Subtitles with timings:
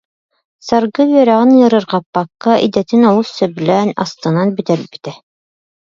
[0.67, 5.11] Саргы үөрэҕин ыарырҕаппакка, идэтин олус сөбүлээн, астынан бүтэрбитэ